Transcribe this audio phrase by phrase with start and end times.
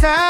[0.00, 0.29] time.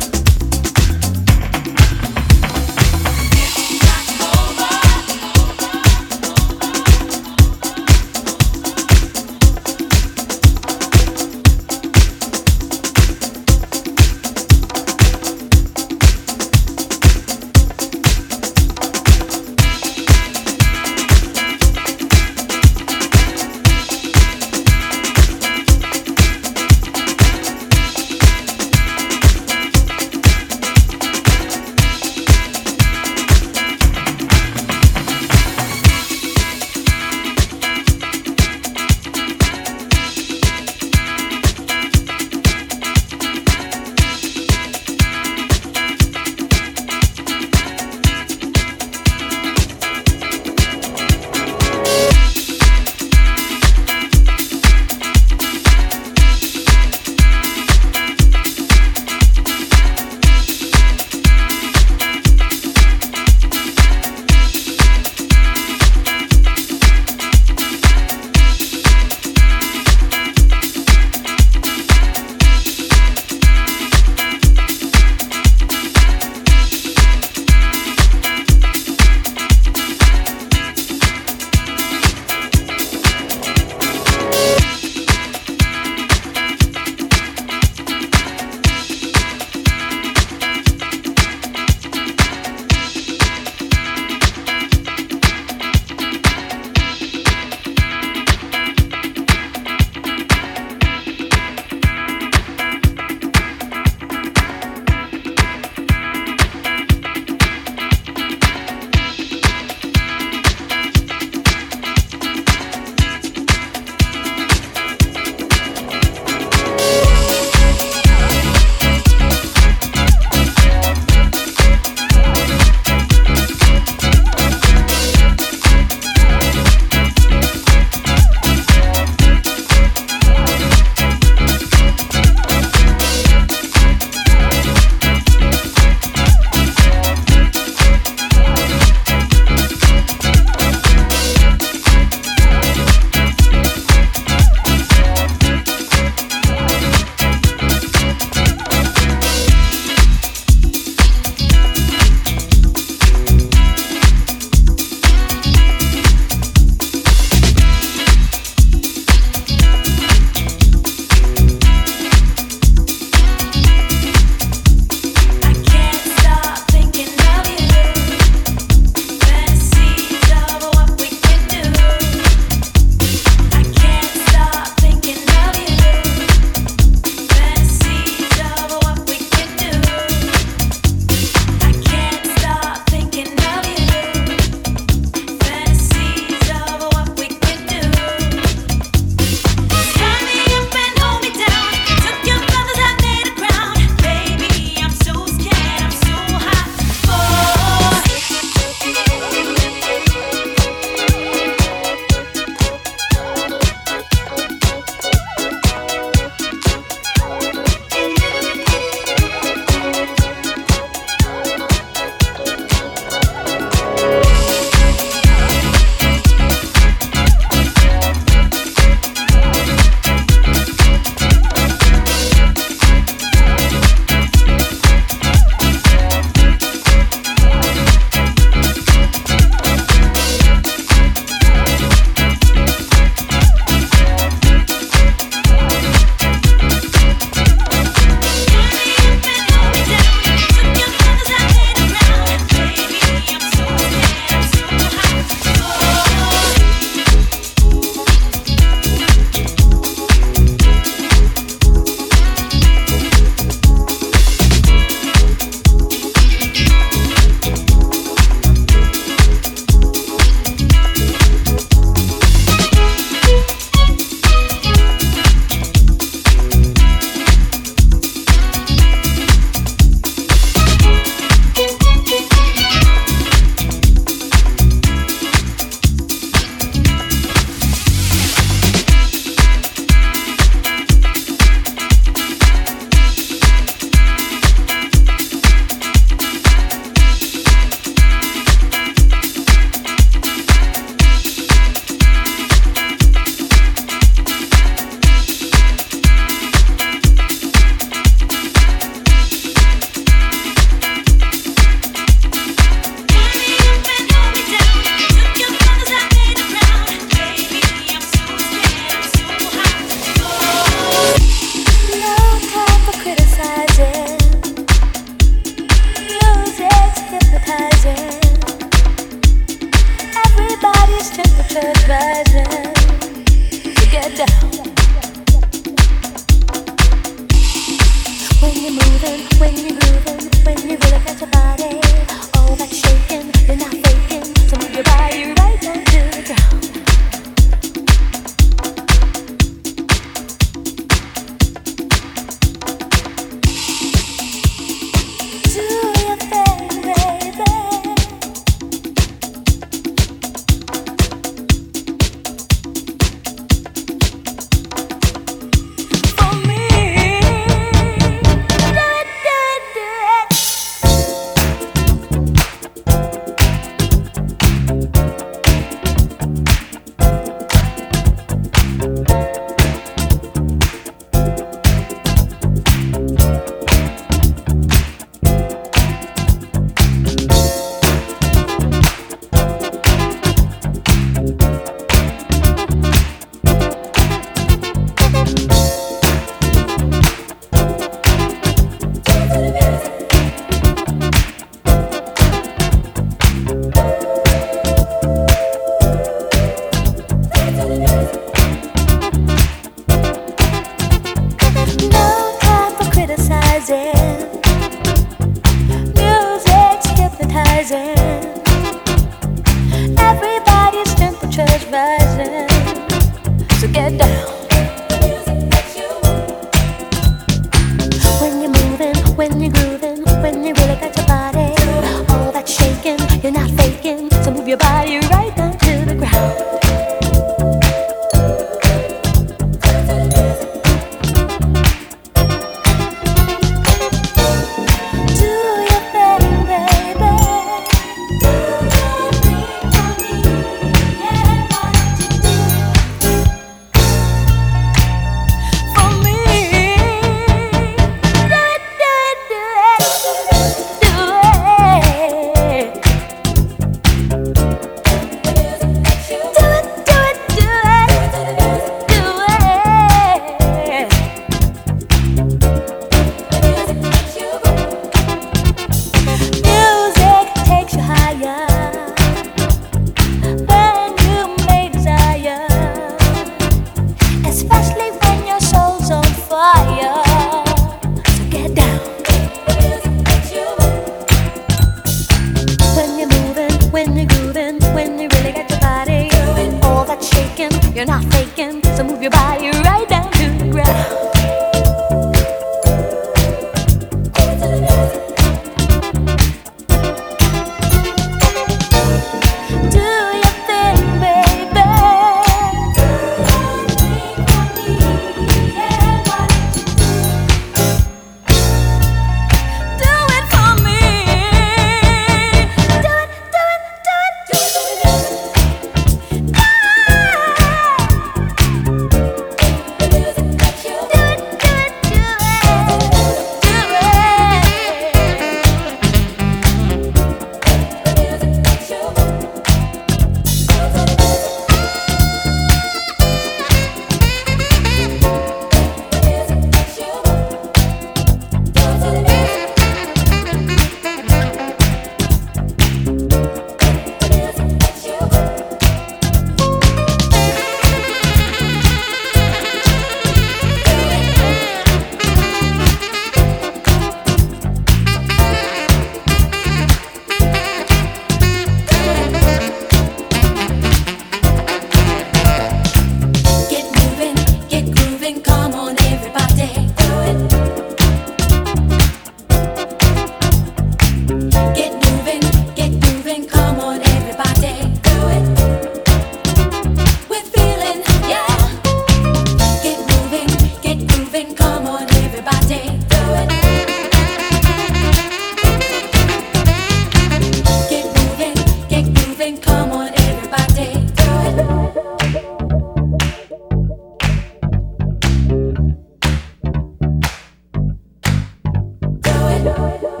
[599.43, 600.00] do it.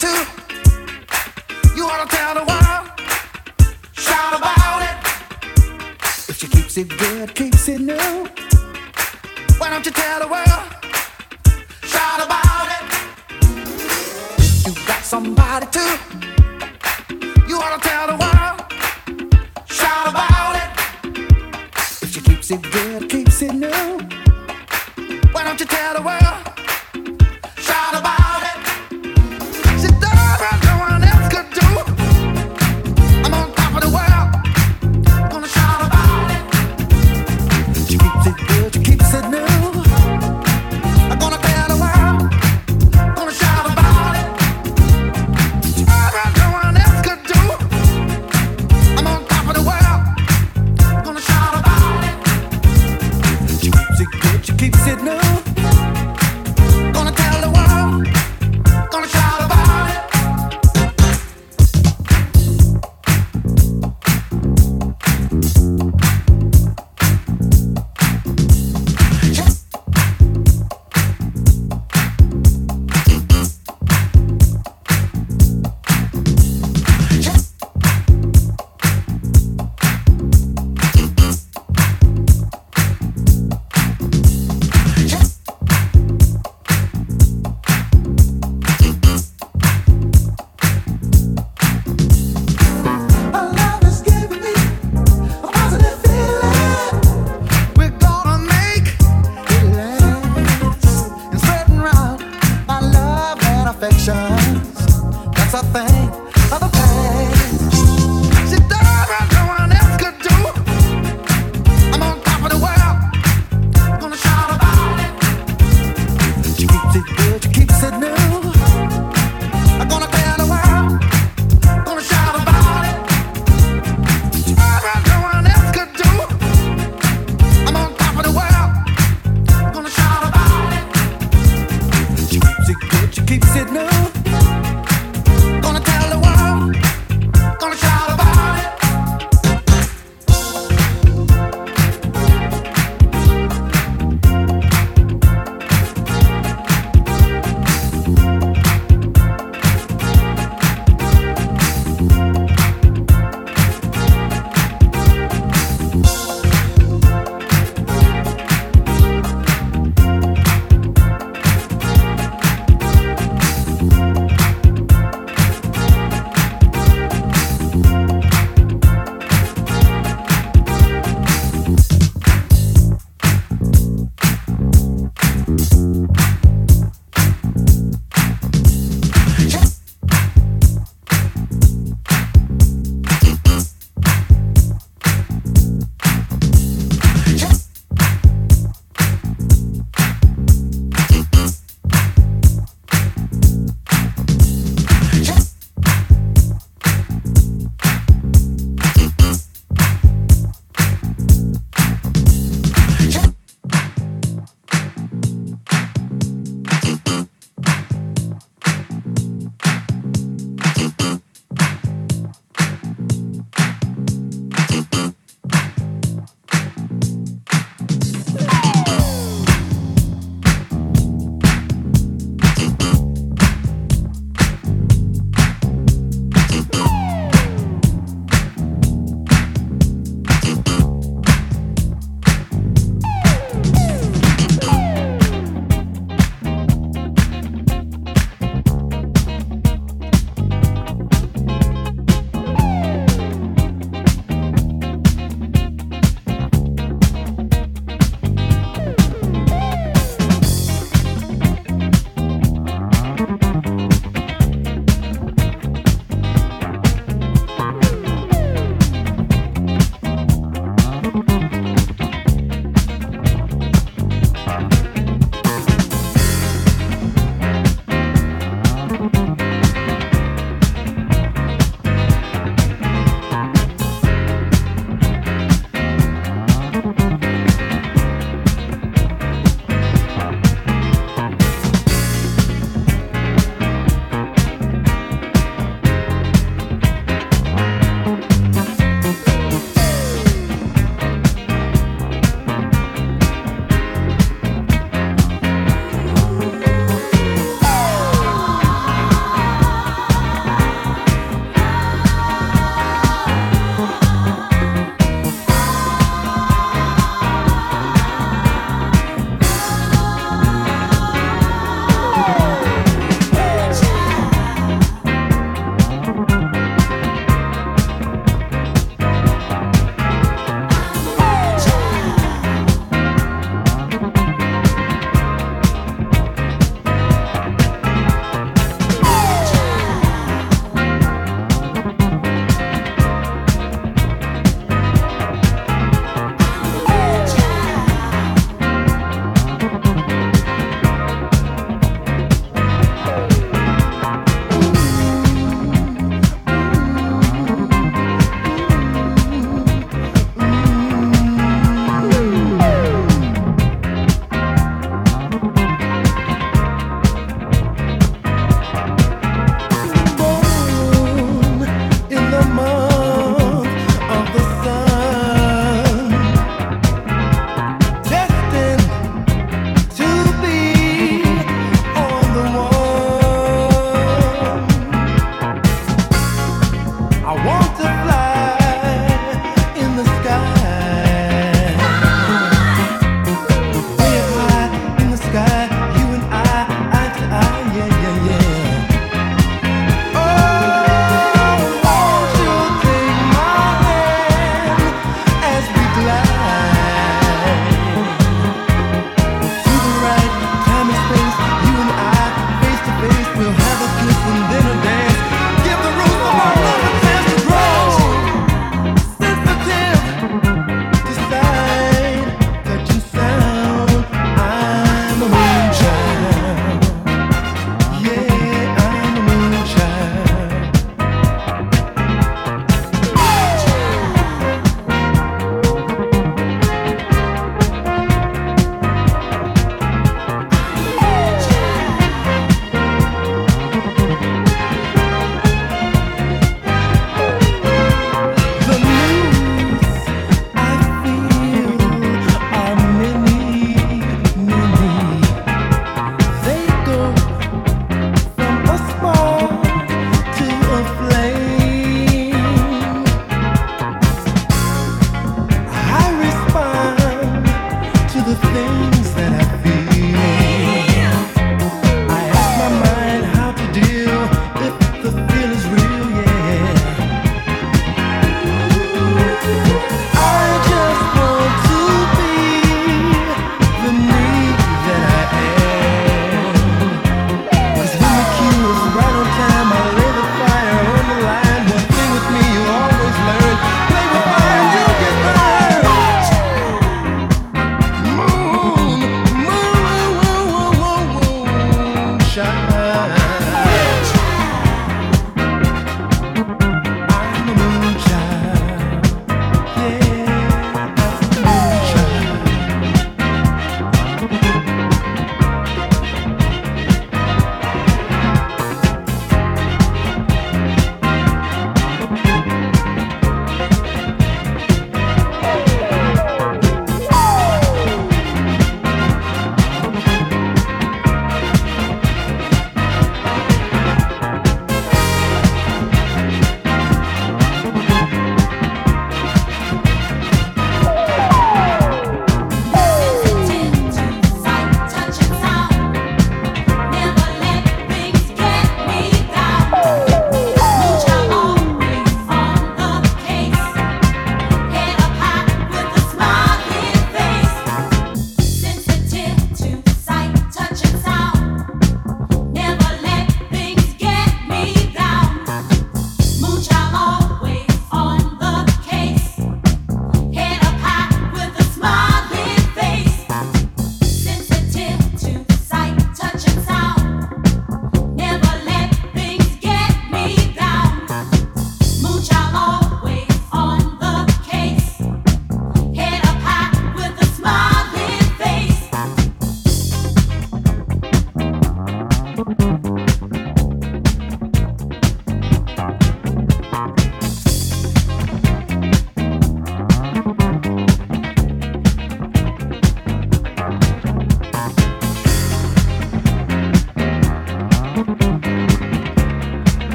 [0.00, 0.29] Two.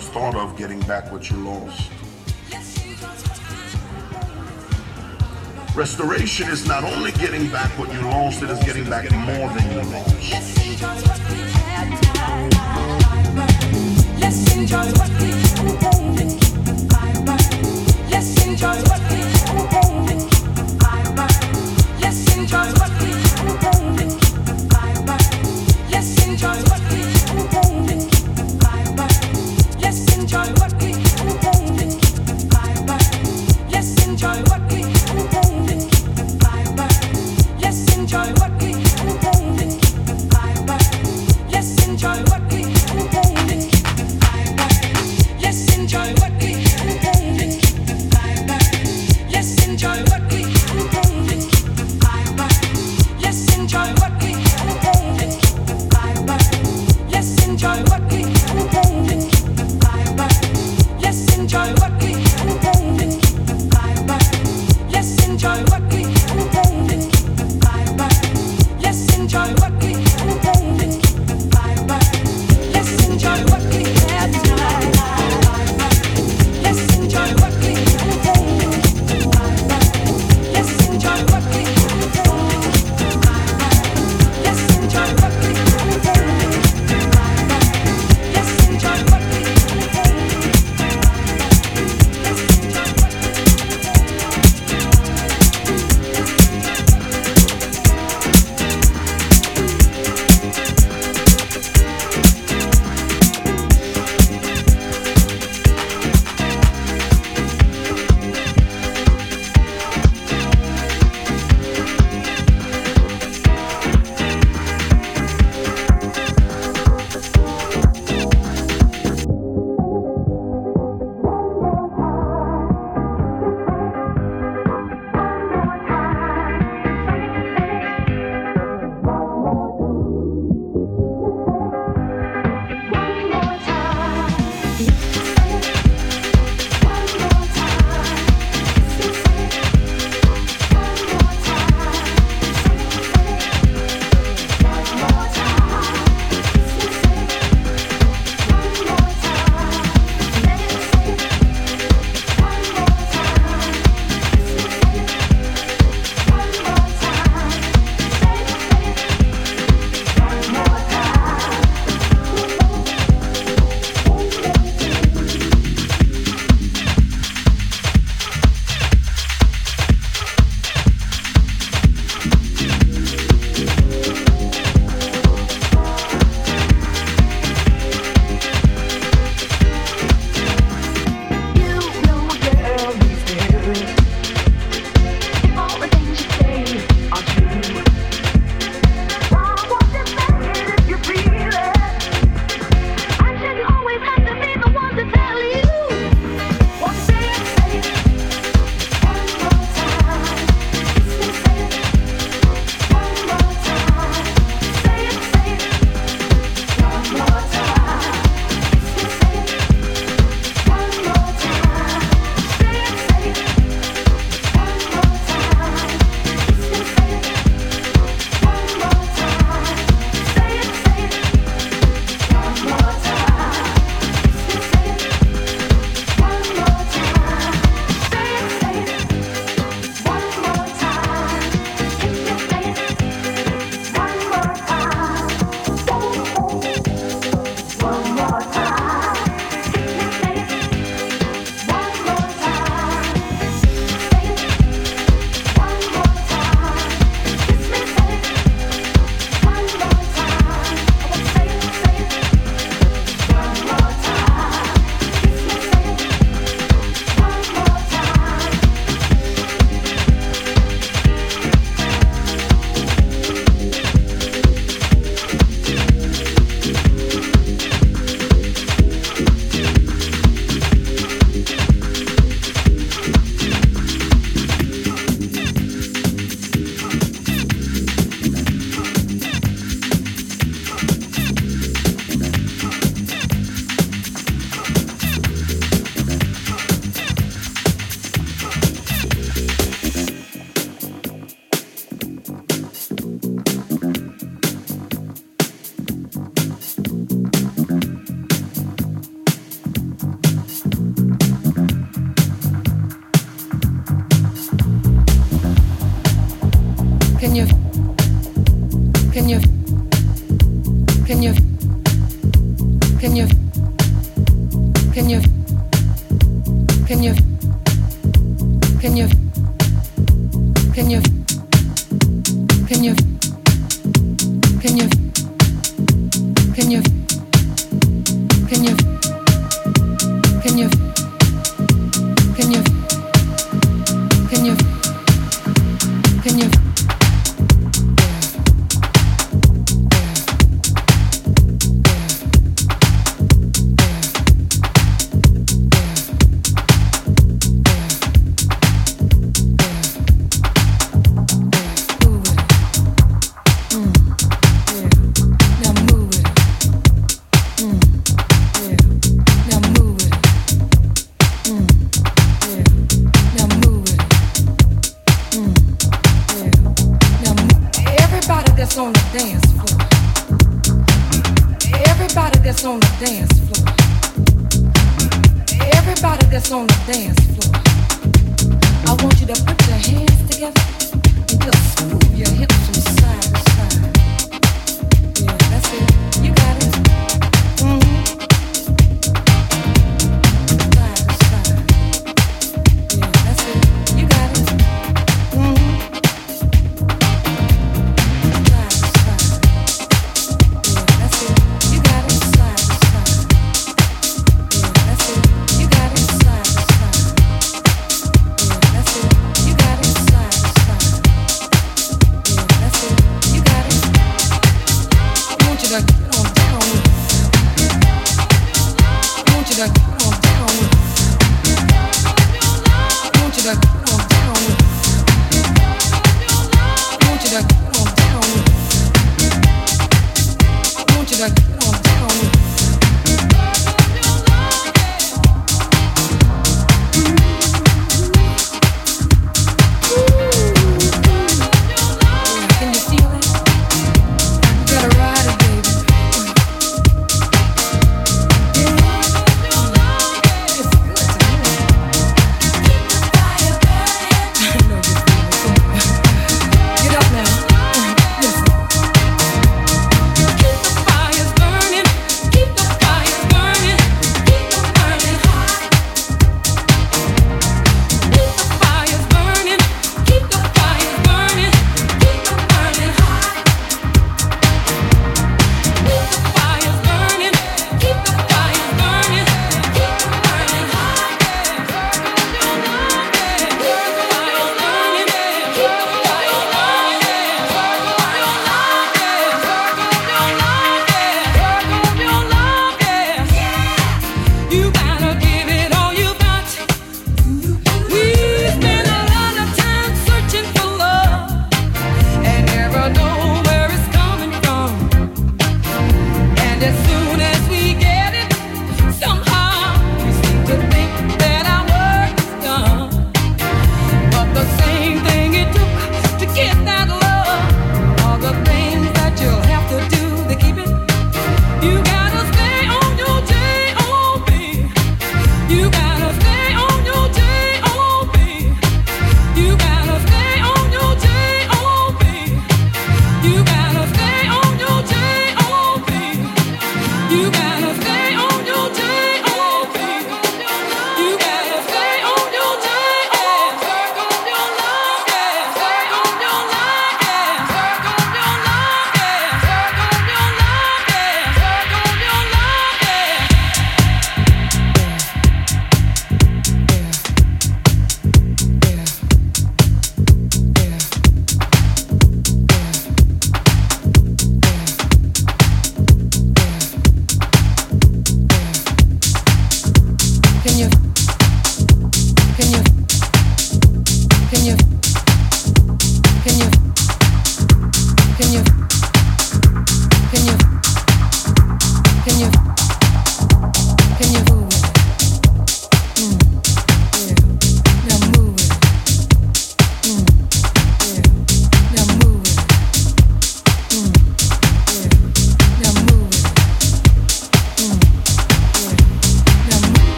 [0.00, 1.90] sometimes thought of getting back what you lost.
[5.76, 9.70] Restoration is not only getting back what you lost, it is getting back more than
[9.70, 10.32] you lost.
[14.20, 15.09] Let's enjoy what